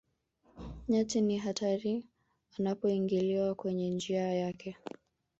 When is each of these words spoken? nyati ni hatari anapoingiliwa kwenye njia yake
nyati 0.89 1.21
ni 1.21 1.37
hatari 1.37 2.05
anapoingiliwa 2.59 3.55
kwenye 3.55 3.89
njia 3.89 4.33
yake 4.33 4.77